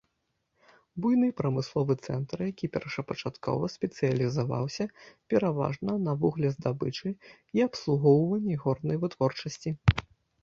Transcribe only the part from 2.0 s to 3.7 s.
цэнтр, які першапачаткова